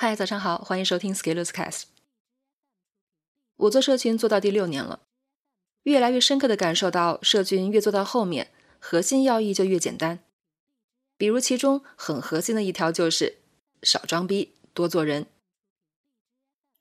[0.00, 1.82] 嗨，早上好，欢迎收听 Scalers Cast。
[3.56, 5.00] 我做社群做到第六年了，
[5.82, 10.20] 越来越深刻的感受到，社群越做到后面，核心要义就越简单。
[11.16, 13.38] 比如其中很核心的一条就是
[13.82, 15.26] 少装逼，多做人。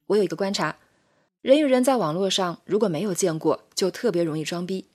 [0.05, 0.77] 我有一个观察，
[1.41, 4.86] 人与人在网络上如果没有见过，就特别容易装逼，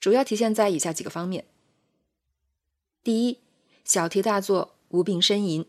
[0.00, 1.44] 主要体现在以下几个方面：
[3.04, 3.38] 第一，
[3.84, 5.64] 小题大做，无病呻吟。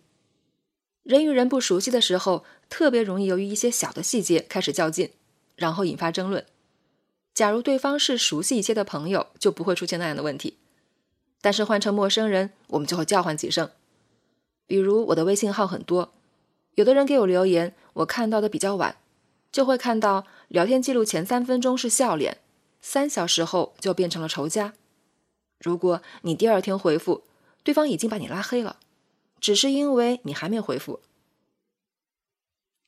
[1.05, 5.11] 人与人不熟悉的时候，特别容易由于一些小的细节开始较劲，
[5.55, 6.43] 然后引发争论。
[7.31, 10.57] 假如对方是熟悉一些的朋友，就不会出现那样的问题。
[11.41, 13.69] 但是换成陌生人，我们就会叫唤几声。
[14.65, 16.11] 比如我的微信号很多，
[16.73, 18.97] 有的人给我留言，我看到的比较晚，
[19.51, 22.39] 就会看到聊天记录前三分钟是笑脸，
[22.81, 24.73] 三小时后就变成了仇家。
[25.59, 27.25] 如果你第二天回复，
[27.61, 28.77] 对方已经把你拉黑了。
[29.39, 31.01] 只是因为你还没回复。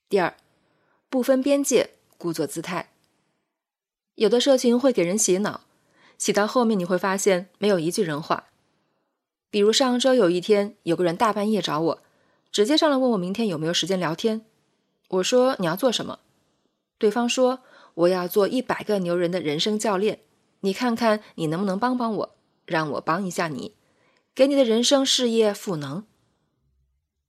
[0.09, 0.35] 第二，
[1.09, 2.91] 不分边界，故作姿态。
[4.15, 5.61] 有的社群会给人洗脑，
[6.17, 8.47] 洗到后面你会发现没有一句人话。
[9.49, 12.01] 比如上周有一天，有个人大半夜找我，
[12.51, 14.45] 直接上来问我明天有没有时间聊天。
[15.09, 16.19] 我说你要做什么？
[16.97, 17.59] 对方说
[17.93, 20.21] 我要做一百个牛人的人生教练，
[20.61, 22.35] 你看看你能不能帮帮我，
[22.65, 23.75] 让我帮一下你，
[24.33, 26.05] 给你的人生事业赋能。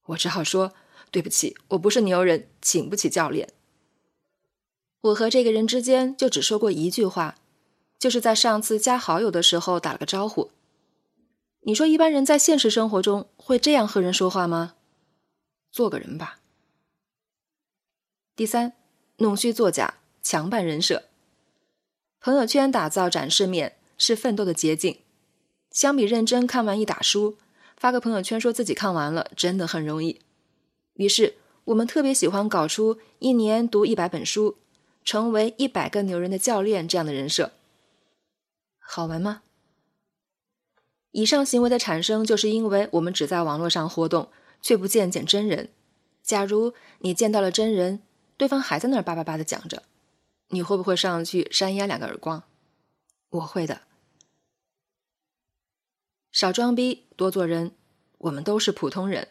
[0.09, 0.75] 我只好说
[1.11, 3.49] 对不起，我不是牛人，请不起教练。
[5.01, 7.37] 我和这个人之间就只说过一句话，
[7.99, 10.51] 就是在上次加好友的时候打了个招呼。
[11.61, 14.75] 你说一般人在现实生活中会这样和人说话吗？
[15.71, 16.41] 做个人吧。
[18.35, 18.73] 第三，
[19.19, 21.05] 弄虚作假，强扮人设。
[22.21, 25.01] 朋友圈打造展示面是奋斗的捷径，
[25.71, 27.37] 相比认真看完一打书。
[27.79, 30.21] 发个朋友圈说自己看完了，真的很容易。
[30.95, 34.57] 于是我们特别喜欢搞出一年读一百本书，
[35.05, 37.53] 成为一百个牛人的教练这样的人设，
[38.81, 39.43] 好玩吗？
[41.13, 44.29] 以上行为的产生，就是因为我们只在网络上活动，
[44.61, 45.71] 却不见见真人。
[46.23, 48.03] 假如你见到了真人，
[48.37, 49.85] 对方还在那儿叭叭叭的讲着，
[50.49, 52.43] 你会不会上去扇丫两个耳光？
[53.31, 53.83] 我会的。
[56.39, 57.73] 少装逼，多做人。
[58.19, 59.27] 我们都是普通人，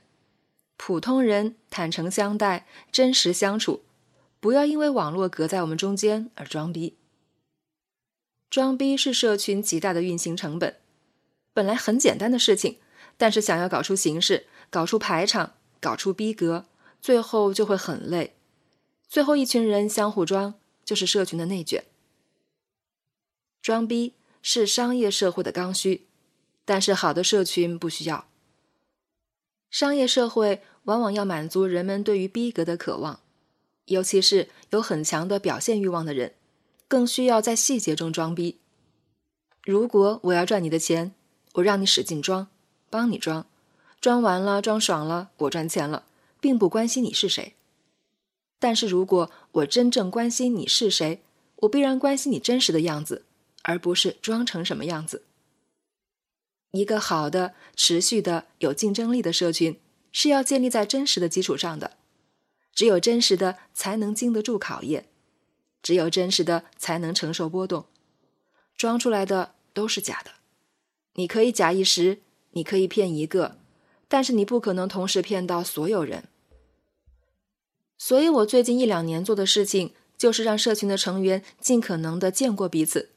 [0.76, 3.84] 普通人坦诚相待，真实相处，
[4.42, 6.98] 不要因为网络隔在我们中间而装逼。
[8.50, 10.76] 装逼是社群极大的运行成本。
[11.54, 12.78] 本来很简单的事情，
[13.16, 16.66] 但是想要搞出形式，搞出排场，搞出逼格，
[17.02, 18.36] 最后就会很累。
[19.08, 21.86] 最后一群人相互装，就是社群的内卷。
[23.62, 26.07] 装逼是商业社会的刚需。
[26.68, 28.28] 但是好的社群不需要。
[29.72, 33.22] 商业社会往往要满足人们对于逼格的渴望，
[33.86, 36.34] 尤其是有很强的表现欲望的人，
[36.90, 38.60] 更需要在细节中装逼。
[39.64, 41.14] 如果我要赚你的钱，
[41.54, 42.50] 我让你使劲装，
[42.90, 43.48] 帮你装，
[44.02, 46.04] 装完了装爽了，我赚钱了，
[46.42, 47.54] 并不关心你是谁。
[48.60, 51.24] 但是如果我真正关心你是谁，
[51.58, 53.24] 我必然关心你真实的样子，
[53.62, 55.24] 而不是装成什么样子。
[56.78, 59.80] 一个好的、持续的、有竞争力的社群，
[60.12, 61.98] 是要建立在真实的基础上的。
[62.74, 65.04] 只有真实的，才能经得住考验；
[65.82, 67.86] 只有真实的，才能承受波动。
[68.76, 70.32] 装出来的都是假的。
[71.16, 72.20] 你可以假一时，
[72.52, 73.58] 你可以骗一个，
[74.08, 76.26] 但是你不可能同时骗到所有人。
[77.98, 83.10] 所以我最近一两年做的事情，就是让社群的成员尽可能的见过彼此。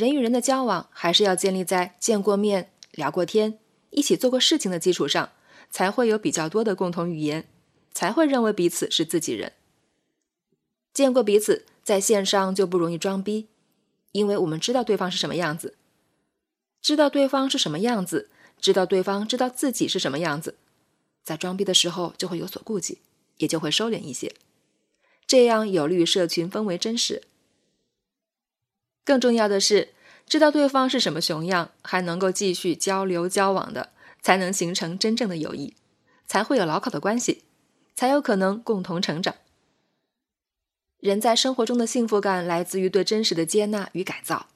[0.00, 3.58] 人与人的交往还是要建立在见过面、聊过天、
[3.90, 5.30] 一起做过事情的基础上，
[5.70, 7.46] 才会有比较多的共同语言，
[7.92, 9.52] 才会认为彼此是自己人。
[10.94, 13.48] 见过彼此，在线上就不容易装逼，
[14.12, 15.76] 因为我们知道对方是什么样子，
[16.80, 20.56] 知道对方是什么样子，知道对方知道自己是什么样子，
[21.22, 23.00] 在装逼的时候就会有所顾忌，
[23.36, 24.34] 也就会收敛一些，
[25.26, 27.24] 这样有利于社群氛围真实。
[29.04, 29.90] 更重要的是，
[30.26, 33.90] 知道对方是什么熊样，还能够继续交流交往的，
[34.22, 35.74] 才能形成真正的友谊，
[36.26, 37.42] 才会有牢靠的关系，
[37.94, 39.34] 才有可能共同成长。
[40.98, 44.48] 人在生活中的幸福感来自于对真实的接纳与改造。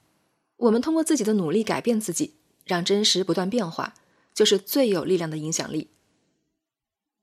[0.58, 3.94] 我们通过自己的努力改变自己，让真实不断变化，
[4.34, 5.88] 就是最有力量的影响力。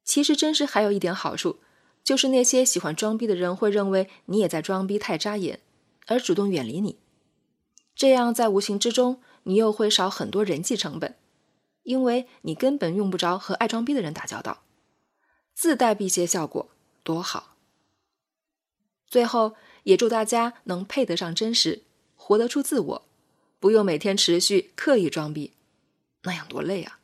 [0.03, 1.59] 其实，真实还有一点好处，
[2.03, 5.59] 就是那些喜欢装逼的人会认为你也在装逼太扎眼，
[6.07, 6.97] 而主动远离你。
[7.95, 11.15] 这样，在无形之中，你又会少很多人际成本，
[11.83, 14.63] 因为你根本用不着和爱装逼的人打交道。
[15.53, 16.69] 自带辟邪效果，
[17.03, 17.55] 多好！
[19.05, 21.83] 最后，也祝大家能配得上真实，
[22.15, 23.05] 活得出自我，
[23.59, 25.51] 不用每天持续刻意装逼，
[26.23, 26.99] 那样多累啊！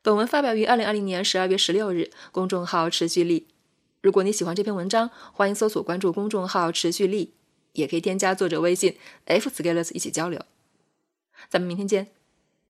[0.00, 3.48] 本文发表于二零二零年十二月十六日，公众号“持续力”。
[4.00, 7.34] 如果你喜欢这篇文章，欢迎搜索关注公众号“持续力”，
[7.80, 10.44] 也可以添加作者微信 f scalers 一起交流。
[11.48, 12.17] 咱们明天见。